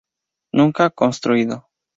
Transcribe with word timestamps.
Nunca 0.51 0.89
construido. 0.89 1.69